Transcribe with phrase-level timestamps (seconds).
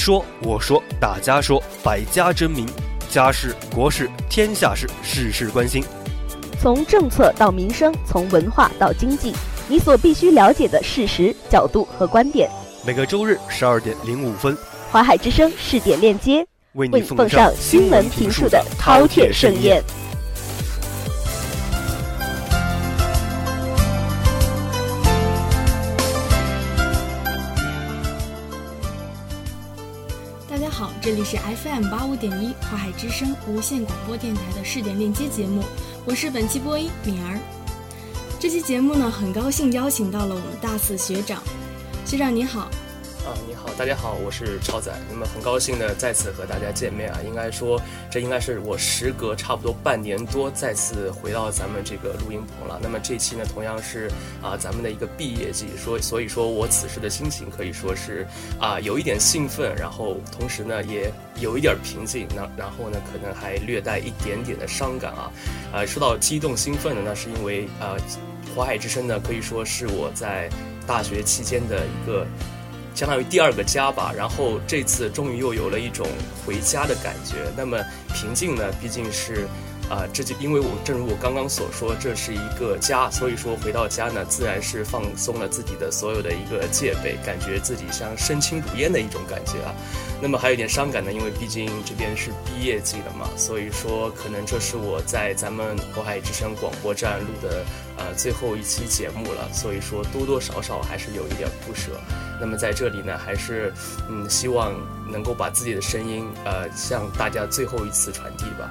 [0.00, 2.66] 你说，我说，大家说，百家争鸣，
[3.10, 5.84] 家事、国事、天下事，事事关心。
[6.58, 9.34] 从政策到民生，从文化到经济，
[9.68, 12.48] 你所必须了解的事实、角度和观点。
[12.82, 14.56] 每个周日十二点零五分，
[14.90, 19.84] 华海之声试点链接为你奉上新闻评述的饕餮盛宴。
[31.10, 35.60] 这里是 FM 八五点一华海之声无线广播电台的试点链接节目，
[36.04, 37.36] 我是本期播音敏儿。
[38.38, 41.42] 这期节目呢，很高兴邀请到了我们大四学长，
[42.06, 42.70] 学长您好。
[43.26, 44.90] 啊，你好，大家好，我是超仔。
[45.10, 52.80] 那么很高兴的再次和大家见面啊，应该说这应该是我时隔差不多半年多再次回到咱们这个录音棚了。
[52.82, 54.10] 那么这期呢，同样是
[54.42, 58.26] 啊咱们的一个毕业季，说所以说我此时的心情可以说是
[58.58, 65.30] 啊有一点兴奋，然后同时呢也有一点平静，那然后呢可能还略带一点点的伤感啊。
[65.74, 67.98] 啊，说到激动兴奋的，那是因为啊
[68.56, 70.48] 华海之声呢可以说是我在
[70.86, 72.26] 大学期间的一个。
[72.94, 76.06] 相当于第二个家吧，然后这次终于又有了一种
[76.44, 77.36] 回家的感觉。
[77.56, 77.78] 那么
[78.14, 79.46] 平静呢，毕竟是。
[79.90, 89.74] 啊，这就因为我正如我刚刚所说，这是一个家，所以说回到家呢，自然是放松了自己的所有的一个戒备，感觉自己像身轻如燕的一种感觉啊。
[90.22, 97.64] 那么还有点伤感呢，因为毕竟这边是毕业季了嘛，所以说可能这是我在咱们渤海之声广播站录的
[97.96, 102.00] 呃最后一期节目了，所以说多多少少还是有一点不舍。
[102.40, 103.72] 那么在这里呢，还是
[104.08, 104.72] 嗯希望
[105.06, 108.70] 能够把自己的声音呃向大家最后一次传递吧。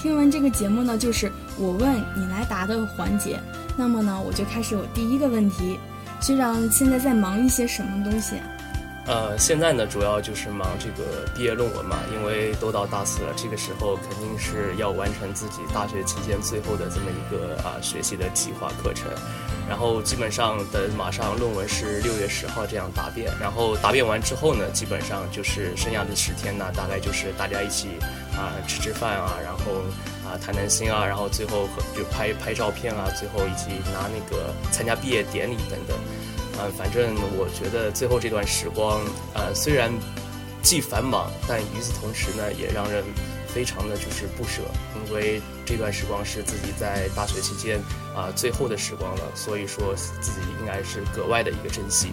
[0.00, 3.38] 听完这个节目呢，就是我问你来答的环节。
[3.76, 5.78] 那么呢，我就开始我第一个问题：
[6.20, 8.36] 学长现在在忙一些什么东西？
[9.06, 19.10] 呃，现在呢，主要就是忙这个毕业论文嘛，因为都到大四了，这个时候肯定是要完成自己大学期间最后的这么一个啊学习的计划课程。
[19.68, 27.88] 然后基本上等马上论文是六月十号这样答辩，然后答辩完之后呢，基本上就是剩下的十天呢，大概就是大家一起。
[28.30, 29.82] 啊，吃吃饭啊，然后
[30.24, 35.98] 啊谈谈心啊，然后最后和就拍拍照片啊，最后以及拿那个参加毕业典礼等等。
[36.62, 39.00] 嗯，反正我觉得最后这段时光，
[39.34, 39.90] 呃，虽然
[40.62, 43.02] 既繁忙，但与此同时呢，也让人
[43.48, 44.60] 非常的就是不舍，
[44.94, 47.80] 因为这段时光是自己在大学期间
[48.14, 52.12] 啊最后的时光了，所以说自己应该是格外的一个珍惜。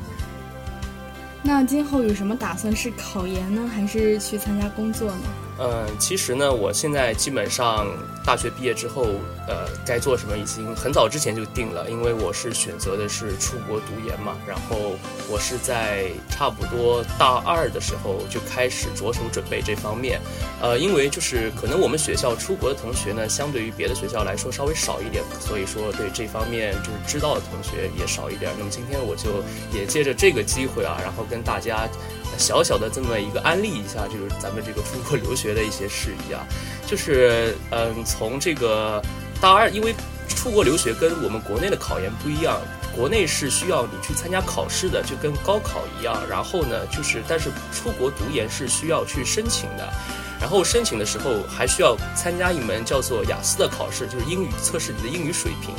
[1.44, 2.76] 那今后有什么打算？
[2.76, 5.47] 是考研呢，还是去参加工作呢？
[5.60, 7.88] 嗯，其实呢，我现在基本上
[8.24, 9.08] 大学毕业之后，
[9.48, 14.38] 呃，该做什么已经很早之前就定了，因为我是选择的是出国读研嘛。
[14.46, 14.96] 然后
[15.28, 20.22] 我是在差不多大二的时候就开始着手准备这方面。
[20.62, 28.52] 呃，因为就是可能我们学校出国的同学呢，相对于别的学校来说稍微少一点，所以说对这方面就是知道的同学也少一点。
[28.60, 29.44] 那么今天我就
[29.76, 31.90] 也借着这个机会啊，然后跟大家。
[32.38, 36.46] 小小的这么一个安利一下，就是咱们这个出国留学的一些事宜啊，
[36.86, 39.02] 就是嗯，从这个
[39.42, 39.96] 大二，因为
[40.28, 42.60] 出国留学跟我们国内的考研不一样，
[42.96, 46.16] 国内是需要你去参加考试的，就跟高考一样。
[46.30, 49.92] 然后呢，就是但是出国读研是需要去申请的，
[50.40, 55.74] 然后申请的时候还需要参加一门叫做雅思的考试，就是英语测试你的英语水平。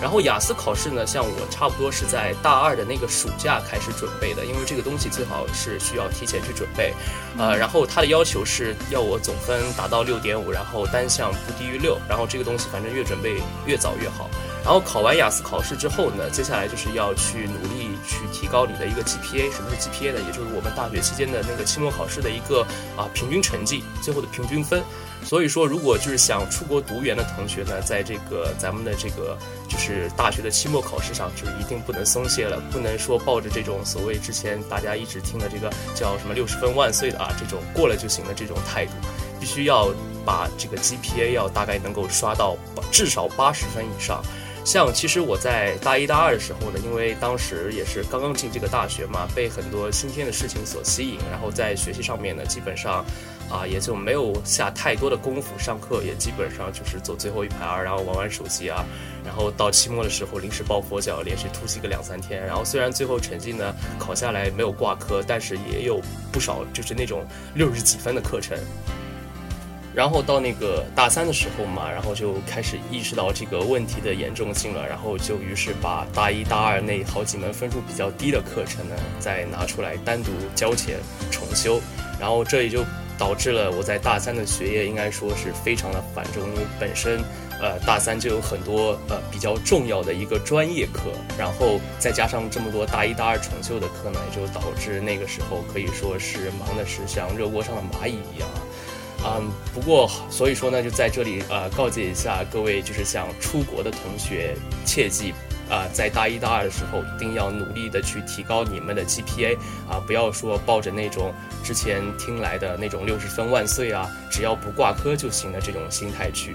[0.00, 6.94] 然后雅思考试呢，像我差不多是在大二的那个暑假开始准备的，因为这个东西最好是需要提前去准备，
[7.36, 14.30] 呃，然后它的要求是要我总分达到六点五，然后单项不低于六，然后这个东西反正越准备越早越好。
[14.68, 20.20] 然后考完雅思考试之后呢，接下来就是要去努力去提高你的一个 GPA，什么是 GPA 呢？
[20.20, 22.60] 也就是我们大学期间的那个期末考试的一个
[22.94, 24.82] 啊平均成绩，最后的平均分。
[25.24, 38.92] 所以说，如果就是想出国读研的同学呢，在这个咱们的这个就是大学的期末考试上，就是一定不能松懈了，不能说抱着这种所谓之前大家一直听的这个叫什么六十分万岁的啊这种过了就行的这种态度，
[39.40, 39.88] 必须要
[40.26, 42.54] 把这个 GPA 要大概能够刷到
[42.92, 44.22] 至少八十分以上。
[44.68, 53.02] 像其实我在大一、大二的时候呢，因为当时也是刚刚进这个大学嘛，被很多新鲜的事情所吸引，然后在学习上面呢，基本上。
[53.50, 58.84] 啊，也就没有下太多的功夫，上课也基本上就是坐最后一排啊，然后玩玩手机啊，
[59.24, 65.98] 然后到期末的时候临时抱佛脚，连续突袭个两三天，然后虽然最后成绩呢考下来没有挂科，但是也有
[66.30, 67.24] 不少就是那种
[67.54, 68.54] 六十几分的课程。
[69.94, 80.98] 然后到那个大三的时候嘛，然后就开始意识到这个问题的严重性了，然后就于是把大一、大二那好几门分数比较低的课程呢，再拿出来单独交钱
[81.30, 81.80] 重修，
[82.20, 82.84] 然后这也就
[83.18, 87.18] 导致了我在大三的学业应该说是非常的繁重，因为本身
[87.60, 98.48] 呃大三就有很多呃比较重要的一个专业课，然后再加上这么多大一、大二重修的课呢，也就导致那个时候可以说是忙的是像热锅上的蚂蚁一样。
[99.24, 104.54] 嗯，不过所以说呢，就在这里呃告诫一下各位，就是想出国的同学，
[104.86, 105.34] 切记
[105.68, 109.56] 啊，在大一大二的时候一定要努力的去提高你们的 GPA
[109.90, 111.34] 啊，不要说抱着那种
[111.64, 116.54] 之前听来的那种六十分万岁啊，只要不挂科就行的这种心态去。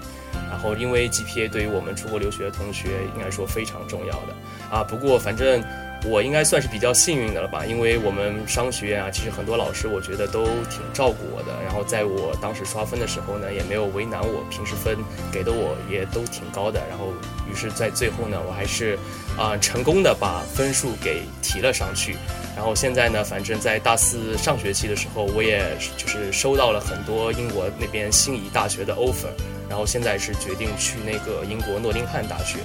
[0.50, 4.34] 然后，因为 GPA 对于我们出国留学的同学应该说非常重要的
[4.70, 4.82] 啊。
[4.82, 5.62] 不过反正。
[6.06, 11.62] 我应该算是比较幸运的了吧，因为我们商学院啊，其实很多老师我觉得都挺照顾我的。
[11.64, 14.98] 然后在我当时刷分的时候呢，也没有为难我，平时分
[15.32, 16.80] 给的我也都挺高的。
[16.90, 17.12] 然后，
[17.50, 18.98] 于是在最后呢，我还是
[19.38, 22.16] 啊成功的把分数给提了上去。
[22.54, 29.32] 然后现在呢，反正在大四上学期的时候，我也就是收到了很多英国那边心仪大学的 offer。
[29.68, 32.58] 然后现在是决定去那个英国诺丁汉大学。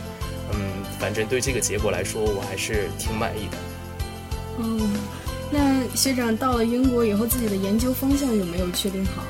[1.00, 3.58] 嗯，反正对这个结果来说，我还是挺满意的。
[4.60, 4.94] 嗯，
[5.50, 9.24] 那学长到了英国以后，自己的研究方向有没有确定好？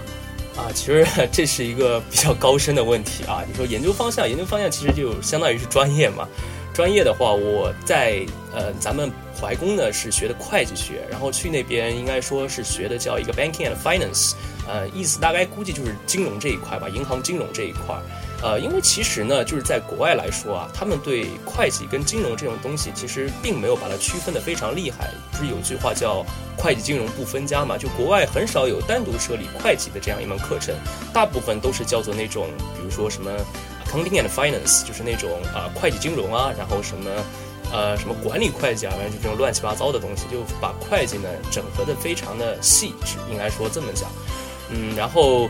[0.62, 3.44] 啊，其实这是一个比较高深的问题啊。
[3.48, 6.28] 你说研究方向，研究方向其实就相当于是专业嘛。
[6.74, 14.34] 专业的话，我在呃咱们怀工呢是学的会计学，然后去那边应该说是学的叫一个 banking and finance，
[14.68, 17.96] 呃，意思大概估计就是金融这一块吧，银行金融这一块。
[18.42, 25.12] 呃，因为其实呢，就是在国外来说啊，他们对会计跟金融这种东西，其实并没有把它区分的非常厉害。
[25.32, 26.26] 不是有句话叫
[26.58, 27.78] “会计金融不分家”嘛？
[27.78, 30.74] 就国外很少有单独设立会计的这样一门课程，
[31.14, 32.48] 大部分都是叫做那种，
[32.78, 33.30] 比如说什么
[33.86, 37.10] accounting and finance，就是那种啊会计金融啊，然后什么
[37.74, 44.10] 呃什么管理会计啊，反正就这种乱七八糟的东西，就把会计呢整合的非常的细致，应该说这么讲。
[44.70, 45.50] 嗯，然后。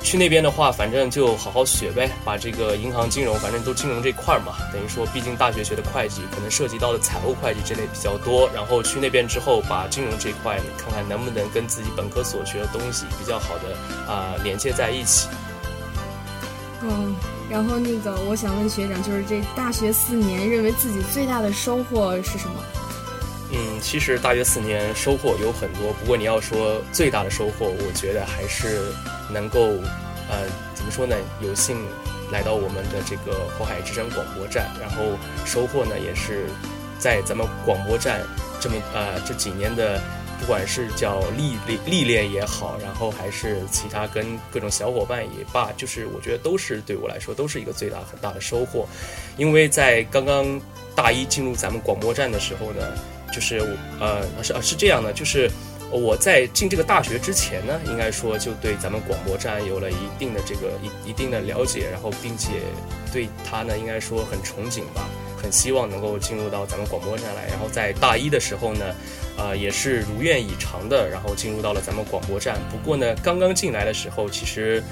[0.00, 4.54] 去那边的话，反正就好好学呗，把这个银行金融，反正都金融这块儿嘛。
[4.72, 8.48] 等于说，毕竟大学学的会计，可能涉及到的财务会计这类比较多。
[8.54, 15.28] 然后去那边之后，把金融这块，看看能不能跟自己本科所学的东西比较好的啊连接在一起。
[16.80, 17.14] 嗯，
[17.50, 22.54] 然后那个，我想问学长，就是这大学四年，认为自己最大的收获是什么？
[23.50, 28.92] 嗯，其实大学四年收获有很多，不过你要说最大的收获，我觉得还是。
[29.30, 29.76] 能够，
[30.30, 31.14] 呃，怎么说呢？
[31.42, 31.76] 有幸
[32.32, 35.02] 来到我们的这个火海之声广播站，然后
[35.44, 36.46] 收获呢，也是
[36.98, 38.22] 在咱们广播站
[38.58, 40.00] 这么呃这几年的，
[40.40, 48.88] 不管是叫历历历练也好，然后还是其他跟各种小伙伴也罢，就是我觉得都是对我来说都是一个最大很大的收获，
[49.36, 50.58] 因为在刚刚
[50.96, 52.94] 大一进入咱们广播站的时候呢，
[53.32, 53.58] 就是
[54.00, 55.50] 呃是是这样的，就是。
[55.90, 62.50] 我在进这个大学之前呢，应该说就对咱们广播站有了一定的这个一一定的了解，然后并且
[63.10, 65.08] 对他呢，应该说很憧憬吧，
[65.42, 67.46] 很希望能够进入到咱们广播站来。
[67.48, 68.84] 然后在大一的时候呢，
[69.38, 72.58] 呃，也是如愿以偿的，然后进入到了咱们广播站。
[72.70, 74.84] 不过呢，刚刚进来的时候，其实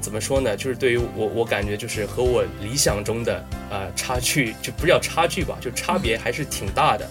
[0.00, 7.10] 怎么说呢，就是对于我，我感觉就是和我理想中的呃差距，就不叫差距吧，就差别还是挺大的。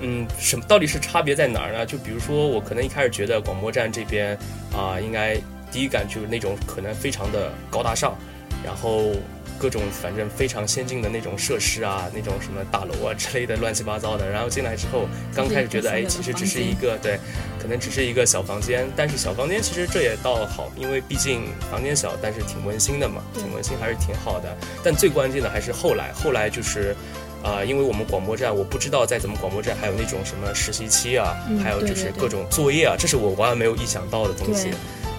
[0.00, 1.84] 嗯，什么到底是差别在哪儿呢？
[1.84, 4.36] 就比如说，我可能一开始觉得广播站这边
[4.72, 5.36] 啊，应该
[5.70, 8.16] 第一感就是那种可能非常的高大上，
[8.64, 9.12] 然后
[9.58, 14.28] 各种反正非常先进的那种设施啊，那种什么大楼啊之类的乱七八糟的。
[14.30, 17.18] 然后进来之后，刚开始觉得哎，其实只是一个对，
[17.60, 18.88] 可能只是一个小房间。
[18.96, 24.56] 但是小房间其实这也倒好，因为毕竟房间小，但是挺温馨的嘛，挺温馨还是挺好的。
[24.82, 26.96] 但最关键的还是后来，后来就是。
[27.42, 34.70] 啊，因为我们广播站，我不知道在咱们广播站还有那种什么实习期啊，还有就是各种作业啊，这是我完全没有意想到的东西。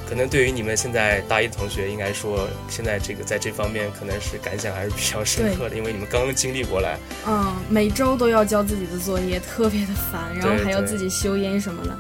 [0.08, 6.98] 可能对于你们现在大一的同学，应该说现在这个在这方面可能是感想还是比较深刻的，因为你们刚刚经历过来。
[7.26, 11.98] 嗯，每周都要交自己的作业，特别的烦，然后还要自己修音什么的。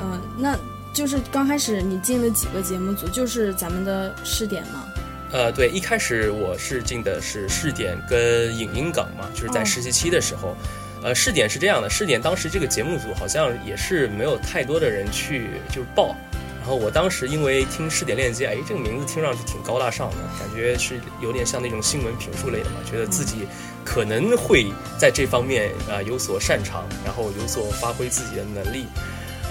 [0.00, 0.58] 嗯，那
[0.92, 4.88] 就是刚开始你进了几个节目组，就是咱们的试点吗？
[5.34, 10.56] 呃，对，一开始我是进的是试点跟影音岗嘛，就是在实习期的时候，
[11.02, 16.14] 呃，试点是这样的，试点当时这个节目组好像也是没有太多的人去就是报，
[16.60, 23.44] 然后我当时因为听试点链接，哎，这个名字听上去挺高大上的，感觉是有点像那种新闻评述类的嘛，觉得自己
[23.84, 28.86] 可能会在这方面啊有所擅长，然后有所发挥自己的能力。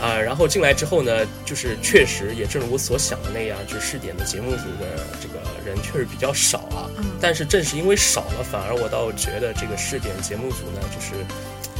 [0.04, 6.92] 啊，然后进来之后呢，就是确实也正如我所想的那样，就是试点的节目组的这个人确实比较少啊。
[6.98, 7.06] 嗯。
[7.22, 11.24] 但是正是因为少了，反而我倒觉得这个试点节目组呢，就是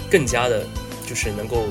[0.10, 0.66] 更加的，
[1.06, 1.66] 就是能够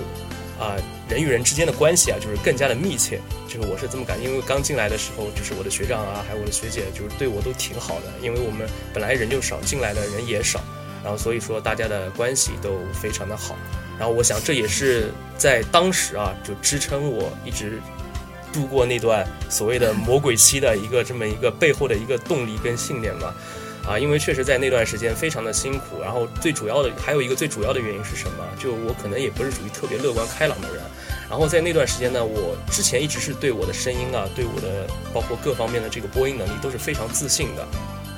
[0.61, 0.76] 啊
[1.09, 3.18] 人与人之间的关系啊，就是更加的密切。
[3.49, 10.61] 就是我是这么感觉，因为刚进来的时候，就是我的学长啊，还有我的学姐，就是对我都挺好的，因为我们本来人就少，进来的人也少，
[11.02, 13.56] 然后所以说大家的关系都非常的好。
[14.02, 17.80] 然后我想，这也是在当时啊，就支撑我一直
[18.52, 23.32] 度过那段所谓的魔鬼期的一个这么一个背后的一个动力跟信念嘛。
[23.87, 26.00] 啊，因为确实在那段时间非常的辛苦。
[26.02, 28.44] 然后最主要的还有一个最主要的原因是什么？
[28.59, 30.82] 就我可能也不是属于特别乐观开朗的人。
[31.30, 37.64] 然后在那段时间呢，我之前一直是对我的声音啊，对我的包括各方面的这个播音能力都是非常自信的。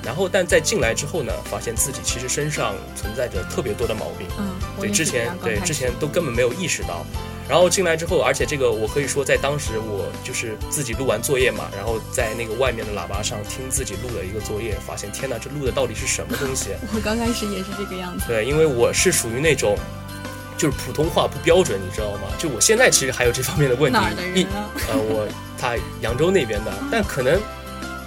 [0.05, 4.27] 然后，但在进来之后呢，发现自己其实身上存在着特别多的毛病。
[4.37, 7.03] 嗯，对，之前对之前都根本没有意识到。
[7.47, 16.69] 然后进来之后，而且这个我可以说，在当时我就是自己录完作业嘛，然后在那个外面的喇叭上听自己录的一个作业，发现天哪，这录的到底是什么东西？
[16.93, 18.25] 我刚开始也是这个样子。
[18.27, 19.77] 对，因为我是属于那种，
[20.57, 22.27] 就是普通话不标准，你知道吗？
[22.39, 23.97] 就我现在其实还有这方面的问题。
[23.99, 24.69] 哪儿的人啊？
[24.89, 27.39] 呃，我他扬州那边的，但可能。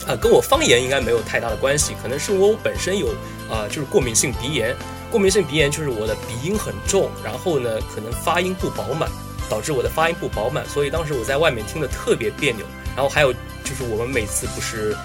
[0.08, 3.08] 啊，跟我方言应该没有太大的关系，可能是我本身有
[3.48, 4.74] 啊，就是过敏性鼻炎。
[5.10, 9.08] 过敏性鼻炎就是我的鼻音很重，然后呢，可能发音不饱满，
[9.48, 12.64] 导致我的发音不饱满，所以当时我在外面听的特别别扭。
[12.96, 14.96] 然后还有就是我们每次不是。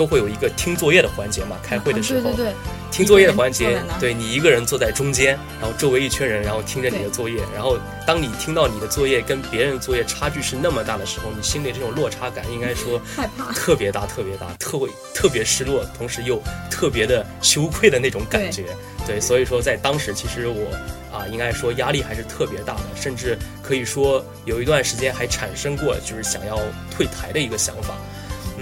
[0.00, 1.58] 都会有一个听作业的环节嘛？
[1.62, 2.54] 开会的时候，对对对，
[2.90, 18.64] 听作业的环节，对你一个人坐在中间，然后周围一圈人，然后听着你的作业，然后当你听到你的作业跟别人的作业差距是那么大的时候，你心里这种落差感应该说害怕，特别大，特别大，特会特别失落，同时又特别的羞愧的那种感觉。
[19.06, 20.64] 对，所以说在当时，其实我
[21.12, 26.58] 啊，应该说压力还是特别大的，甚至可以说有一段时间还产生过就是想要
[26.90, 27.94] 退台的一个想法。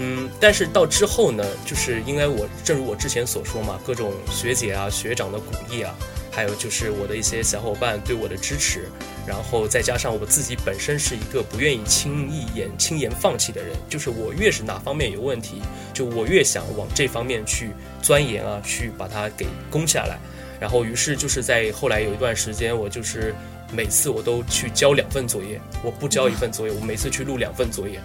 [0.01, 5.93] 嗯，但是到之后呢，就是因为我正如我之前所说嘛，各种学姐啊、学长的鼓励啊，
[6.31, 8.89] 还有就是我的一些小伙伴对我的支持，
[9.27, 15.61] 然后再加上我自己本身是一个不愿意轻易言轻言放弃的人，就是我越是哪方面有问题，
[15.93, 20.17] 就我越想往这方面去钻研啊，去把它给攻下来。
[20.61, 23.35] 然后于是就是在后来有一段时间，我就是
[23.69, 27.99] 每次我都去交两份作业，我不交一份作业，我每次去录两份作业。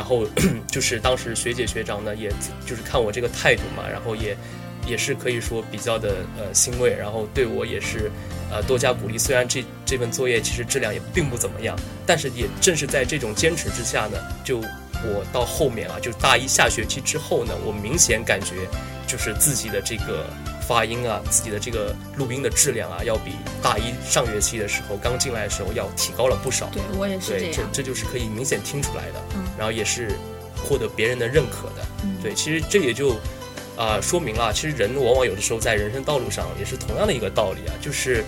[0.00, 0.26] 然后
[0.66, 2.32] 就是当时学姐学长呢，也
[2.64, 4.34] 就是看我这个态度嘛，然后也
[4.86, 8.10] 也是可以说比较的呃欣慰，然后对我也是
[8.50, 9.18] 呃多加鼓励。
[9.18, 11.76] 虽然这这份作业其实质量也并不怎么样，
[12.06, 14.56] 但是也正是在这种坚持之下呢，就
[15.04, 18.54] 我到后面啊，就大一下学期之后呢，我明显感觉
[19.06, 20.24] 就是自己的这个。
[20.70, 26.70] 发音啊，自己的这个录音的质量啊，要比大一上学期的时候刚进来的时候要提高了不少。
[26.72, 27.52] 对我也是这样。
[27.52, 29.20] 这这就是可以明显听出来的。
[29.34, 29.42] 嗯。
[29.58, 30.12] 然后也是
[30.62, 31.84] 获得别人的认可的。
[32.04, 32.14] 嗯。
[32.22, 33.16] 对，其实这也就
[33.76, 38.22] 啊说明了，其实人往往有的时候在人生道路上也是同样的一个道理啊，就是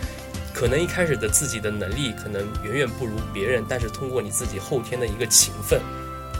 [0.52, 5.80] 可能一开始的自己的能力可能远远不如别人，但是通过你自己后天的一个勤奋。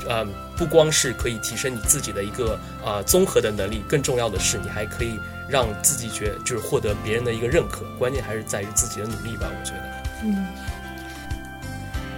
[0.09, 5.17] 呃，不光是可以提升你自己的一个啊综合的能力，更重要的是你还可以
[5.53, 7.85] 让自己觉就是获得别人的一个认可。
[7.99, 10.03] 关键还是在于自己的努力吧，我觉得。
[10.25, 10.47] 嗯，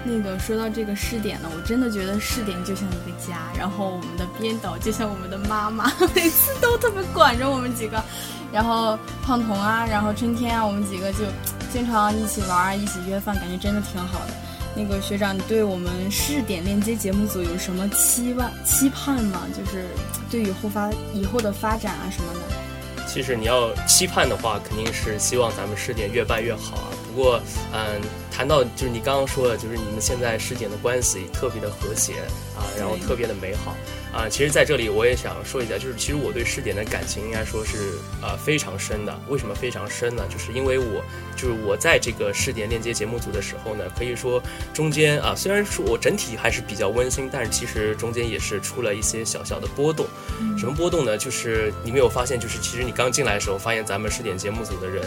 [0.05, 8.01] 那个说到这个试点呢，我真的觉得试点就像一个家，然后我们的编导就像我们的妈妈， 每次都特别管着我们几个。
[8.53, 11.25] 然后胖彤啊，然后春天啊，我们几个就
[11.73, 14.35] 经常一起玩，一起约饭，感觉真的挺好的。
[14.77, 19.43] 那个学长，你对我们试点链接节目组有什么期望、期盼吗？
[19.57, 19.87] 就是
[20.31, 22.64] 对以后发以后的发展啊什么的。
[23.15, 26.91] 其实你要期盼的话，肯定是希望咱们试点越办越好啊。
[27.07, 27.41] 不过，
[27.73, 32.15] 嗯，谈到就是你刚刚说的，就是你们现在试点的关系特别的和谐
[32.59, 33.77] 啊，然后特别的美好。
[34.15, 39.21] 啊，其实在这里我也想说一下，就是其实我对试点的感情应该说是呃非常深的。
[39.29, 40.25] 为什么非常深呢？
[40.31, 41.05] 就是因为我
[41.37, 44.41] 就是我在这个试点链接节目组的时候呢，可以说
[44.73, 50.07] 中间啊，虽然说我整体还是比较温馨，但是其实中间也是出了一些小小的波动。
[50.57, 51.19] 什么波动呢？
[51.19, 55.05] 就是你没有发现，就是其实你刚进来的时候，发现咱们试点节目组的人。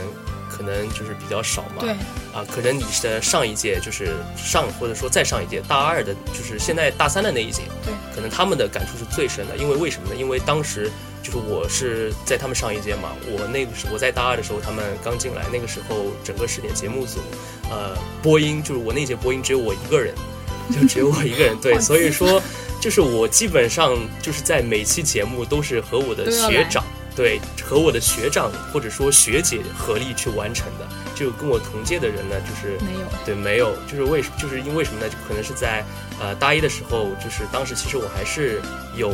[0.58, 1.92] 可能就是比较少嘛，对，
[2.34, 10.16] 啊，可能你的上一届就是上或者说再上一届大二的，就是现在大三的那一届，对，可能他们的感触是最深的，因为为什么呢？
[10.16, 10.90] 因为当时
[11.22, 17.20] 就是我是在他们上一届嘛，我那个时我在大二的时候他们刚进来，那个时候整个试点节目组，
[17.70, 20.16] 呃，播音就是我那届播音只有我一个人，
[20.74, 22.42] 就只有我一个人， 对，所以说
[22.82, 26.84] 就是我基本上就是在每期节目都是和我的学长。
[27.18, 35.10] 对，和我的学长或者说学姐合力去完成的，就跟我同届的人呢，就是没有，对，没有，就是为什，就是因为什么呢？
[35.10, 35.84] 就可能是在
[36.22, 38.62] 呃大一的时候，就是当时其实我还是
[38.96, 39.12] 有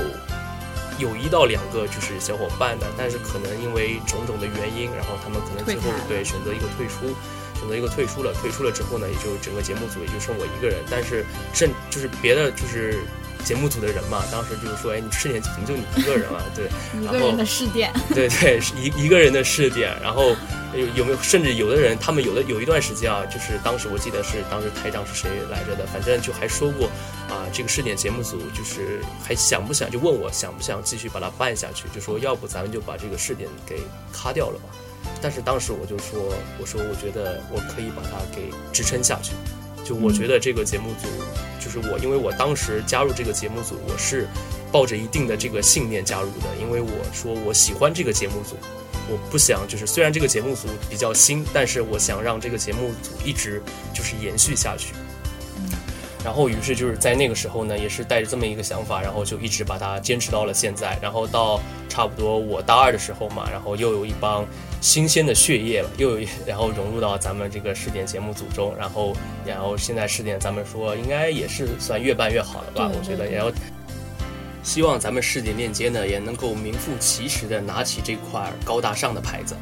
[0.99, 7.15] 有一到两个就是小伙伴的，但是可能因为种种的原因，然后他们可能最后对选择一个退出，
[7.63, 12.99] 选择一个退出了，退出了之后呢，也就整个节目组也就剩我一个人，但是甚就是别的就是。
[13.43, 16.39] 节目组的人嘛，当时就是说，哎，你试点怎么就你一个人啊？
[16.55, 19.93] 对， 一个人的试点， 对对，一一个人的试点。
[20.01, 20.33] 然后
[20.73, 26.87] 有有没有，甚至有的人，他们有的有一段时间啊，就是当时我记得是当时台长是谁来着的，反正就还说过
[27.27, 33.81] 啊，这个试点节目组就是还想不想就问我想不想继续把它办下去，就说要不咱们就把这个试点给
[34.13, 34.69] 咔掉了吧。
[35.21, 36.19] 但是当时我就说，
[36.59, 39.33] 我说我觉得我可以把它给支撑下去。
[39.83, 41.07] 就我觉得这个节目组，
[41.59, 44.27] 就是我，因为我当时加入这个节目组，我是
[44.71, 48.55] 抱着一定的这个信念加入的，因为我说我喜欢这个节目组，
[49.09, 53.61] 我不想就是虽然这个节目组比较新，但是我想让这个节目组一直
[53.93, 54.93] 就是延续下去。
[56.23, 60.97] 然后，于是就是在那个时候呢，也是带着这么一个想法，然后就一直把它坚持到了现在。
[61.01, 64.45] 然后到差不多我大二的时候嘛，然后又有一帮
[64.83, 68.75] 新鲜的血液，又有然后融入到咱们这个试点节目组中。
[68.77, 72.91] 然后，然后现在试点，咱们说应该也是算越办越好了吧？
[72.93, 73.51] 我觉得，然后
[74.61, 79.55] 希望咱们试点链接呢，也能够名副其实的拿起这块高大上的牌子。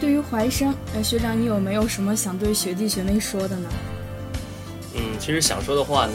[0.00, 3.68] 对于怀生，呃，学长，你有没有什么想对学弟学妹说的呢？
[4.94, 6.14] 嗯，其实想说的话呢，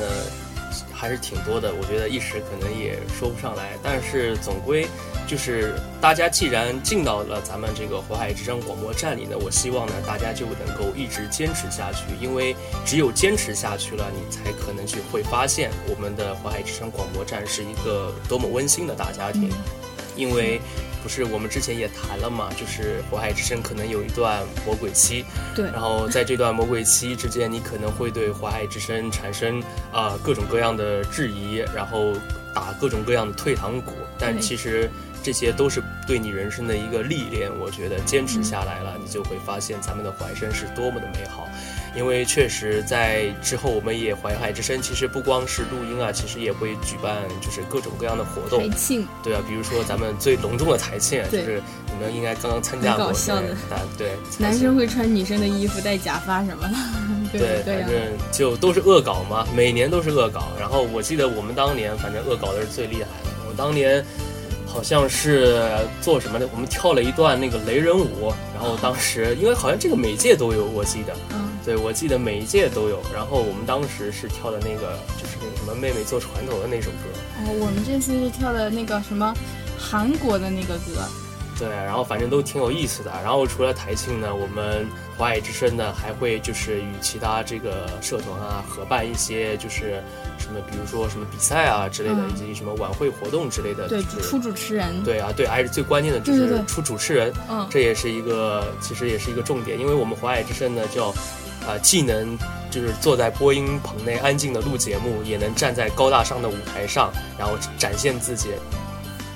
[0.92, 1.72] 还是挺多的。
[1.72, 4.88] 我觉得一时可能也说不上来，但是总归
[5.30, 19.52] 就是大家既然进到了咱们这个淮海之声广播站里呢，我希望呢大家就能够一直坚持下去，因为只有坚持下去了，你才可能去会发现我们的淮海之声广播站是一个多么温馨的大家庭，
[20.16, 20.60] 因为。
[21.02, 25.24] 不是我们之前也谈了嘛，就是火海之声可能有一段魔鬼期，
[25.56, 32.12] 对，然后在这段魔鬼期之间，你可能会对火海之声产生啊各种各样的质疑，然后
[32.54, 34.90] 打各种各样的退堂鼓，但其实
[35.24, 37.50] 这些都是对你人生的一个历练。
[37.60, 41.48] 我觉得坚持下来了，你就会发现咱们的怀生是多么的美好。
[41.96, 48.70] 因为确实在之后，我们也淮海之声其实不光是录音啊，其实也会举办就是各种各样的活动。
[48.70, 49.08] 台庆。
[49.24, 53.08] 对啊，比如说咱们最隆重的台庆，就是你们应该刚刚参加过。
[53.08, 53.56] 搞笑的。
[53.98, 54.12] 对。
[54.38, 56.76] 男生会穿女生的衣服，戴假发什么的。
[57.34, 60.50] 对，反正就都是恶搞嘛，每年都是恶搞。
[60.60, 63.30] 然后我记得我们当年反正恶搞的是最厉害的。
[63.48, 64.04] 我当年
[64.72, 65.60] 好像是
[66.00, 68.32] 做什么的，我们跳了一段那个雷人舞。
[68.54, 71.14] 然后当时因为好像这个每届都有，我记得。
[71.32, 71.50] 嗯。
[71.66, 73.02] 对，我记得每一届都有。
[73.14, 77.10] 然后我们当时是跳的那个，就是那个什么“妹妹坐船头”的那首歌。
[77.40, 79.34] 哦，我们这次是跳的那个什么
[79.78, 81.04] 韩国的那个歌。
[81.60, 83.12] 对，然后反正都挺有意思的。
[83.22, 90.02] 然后除了台庆呢，我们华海之声呢还会就是与其他这个社团啊合办一些就是
[90.38, 93.88] 什么，比如说什么比赛啊之类的，以及什么晚会活动之类的。
[93.90, 95.04] 对，出主持人。
[95.04, 97.34] 对啊，对，还是最关键的就是出主持人。
[97.50, 101.14] 嗯，这也是一个其实也是一个重点，因为我们华海之声呢叫。
[101.68, 102.38] 啊，既能
[102.72, 108.52] 就是坐在播音棚内安静的录节目，也能站在高大上的舞台上，然后展现自己。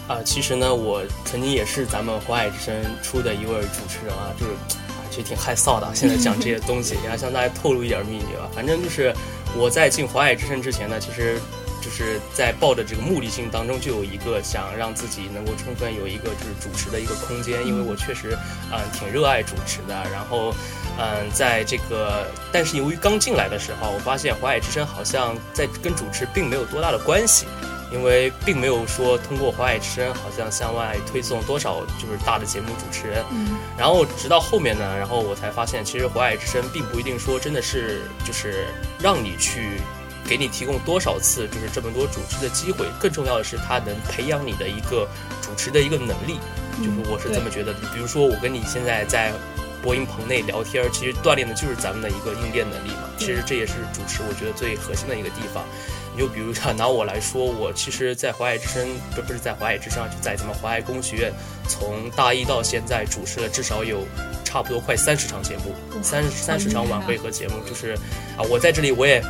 [0.07, 5.89] 啊，其实呢，我曾经也是咱们华海之声出的一位主持人啊，就是啊，其实挺害臊的。
[5.93, 8.49] 现在讲这些东西，也要向大家透露一点秘密吧。
[8.53, 9.13] 反正就是
[9.57, 11.39] 我在进华海之声之前呢，其实。
[11.83, 18.37] 就是在抱着这个目的性当中，就有一个想让自己能够充分有一个就是主持的一个空间，因为我确实，
[18.71, 19.93] 嗯，挺热爱主持的。
[20.09, 20.55] 然后，
[20.97, 27.47] 嗯，在这个，但是由于刚进来的时候，我发现华海之声好像在跟主持并没有多大的关系，
[27.93, 33.23] 因为并没有说通过华海之声好像向外推送多少就是大的节目主持人。
[33.31, 33.57] 嗯。
[33.77, 38.65] 然后直到后面呢，然后我才发现，其实华海之声并不一定说真的是就是
[38.99, 39.79] 让你去。
[40.25, 45.05] 给你提供多少次就是这么多主持的机会，更重要的是它能培养你的一个
[45.41, 46.39] 主持的一个能力，
[46.77, 47.73] 就是我是这么觉得。
[47.93, 49.33] 比如说我跟你现在在
[49.81, 53.09] 播音棚内聊天，其实锻炼的就是咱们的一个应变能力嘛。
[53.17, 55.65] 其实这也是主持我觉得最核心的一个地方。
[56.13, 61.33] 你就比如像拿我来说，我其实，在华海之声不不是在华海之上，就在咱们华海工学院，
[61.67, 64.05] 从大一到现在主持了至少有
[64.43, 67.93] 差不多快三十场节目，三三十场晚会和节目，就是
[68.37, 69.21] 啊，我在这里我也。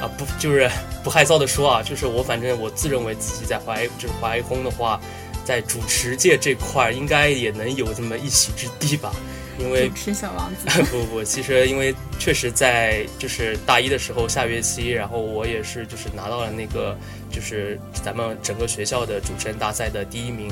[0.00, 0.66] 啊，不就是
[1.04, 4.98] 不害臊的说啊，就是我反正我自认为自己在华就是华爱工的话，
[5.44, 9.12] 在主持界这块应该也能有这么一席之地吧。
[9.60, 10.82] 因为主持小王子。
[10.90, 16.96] 不不，其实因为确实在就是大一的时候下学期，然后我也是就是拿到了那个
[17.30, 20.50] 就是咱们整个学校的主持人大赛的第一名，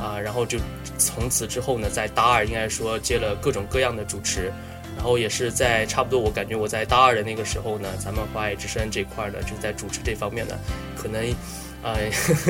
[0.00, 0.58] 啊，然后就
[0.98, 4.52] 从此之后呢，在大二应该说接了各种各样的主持。
[4.94, 10.54] 然后也是在差不多，我感觉我在大二的那个时候呢，咱们华爱之声这块呢，就是在主持这方面呢，
[10.94, 11.34] 可能，
[11.82, 11.98] 呃，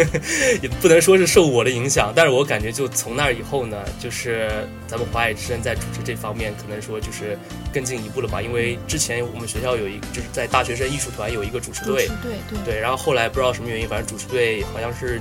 [0.63, 4.51] 也不能说是受我的影响，但是我感觉就从那儿以后呢，就是
[4.87, 7.39] 咱们华爱之声在主持这方面，可能说就是
[7.73, 8.43] 更进一步了吧。
[8.43, 15.19] 因为之前我们学校有一，就是在大学生艺术团有一个主持队，对对对，然后后来不知道什么原因，反正主持队好像是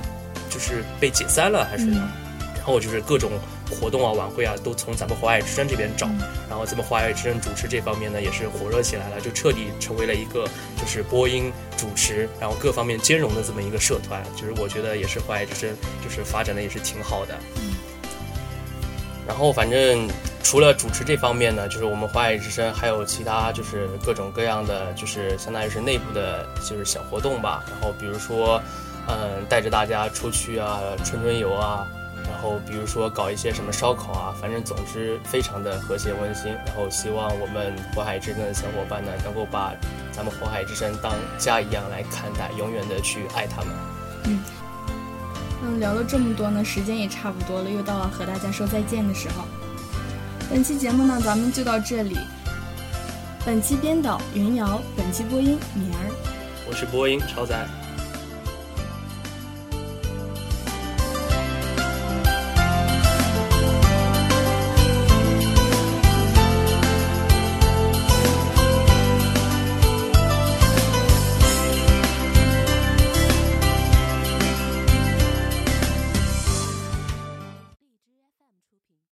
[0.50, 3.30] 就是被解散了还是，然后就是各种。
[3.72, 6.06] 活动啊，晚会啊，都从咱们华爱之声这边找，
[6.48, 14.22] 然后咱们华爱之声主持这方面呢，也是火热起来了，就彻底成为了一个就是播音主持，然后各方面兼容的这么一个社团。
[14.36, 17.34] 就是我觉得也是华爱之声，就是发展的也是挺好的。
[19.26, 20.08] 然后反正
[20.42, 27.64] 除了主持这方面呢，就是我们华爱之声还有其他就是各种各样的，就是相当于是内部的，就是小活动吧。
[27.70, 28.60] 然后比如说，
[29.08, 31.86] 嗯，带着大家出去啊，春春游啊。
[32.32, 36.50] 然后，比如说搞一些什么烧烤啊，反正总之非常的和谐温馨。
[36.66, 39.72] 然后，希望我们火海之声的小伙伴呢，能够把
[40.10, 43.70] 咱们火海之声当家一样来看待，永远的去爱他们。
[44.24, 44.40] 嗯，
[45.62, 49.44] 嗯，聊了这么多呢，时间也差不多了，又到了和大家说再见的时候。
[50.50, 52.18] 本期节目呢，咱们就到这里。
[53.44, 56.10] 本期编导云瑶，本期播音米儿，
[56.66, 57.81] 我是播音超仔。